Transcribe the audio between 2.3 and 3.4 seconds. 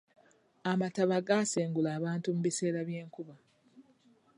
mu biseera by'enkuba.